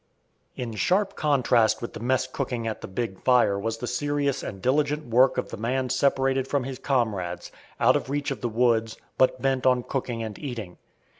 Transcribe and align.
In 0.55 0.73
sharp 0.73 1.15
contrast 1.15 1.79
with 1.79 1.93
the 1.93 1.99
mess 1.99 2.25
cooking 2.25 2.65
at 2.65 2.81
the 2.81 2.87
big 2.87 3.21
fire 3.23 3.59
was 3.59 3.77
the 3.77 3.85
serious 3.85 4.41
and 4.41 4.59
diligent 4.59 5.05
work 5.05 5.37
of 5.37 5.49
the 5.49 5.57
man 5.57 5.89
separated 5.89 6.47
from 6.47 6.63
his 6.63 6.79
comrades, 6.79 7.51
out 7.79 7.95
of 7.95 8.09
reach 8.09 8.31
of 8.31 8.41
the 8.41 8.49
woods, 8.49 8.97
but 9.19 9.39
bent 9.43 9.67
on 9.67 9.83
cooking 9.83 10.23
and 10.23 10.39
eating. 10.39 10.79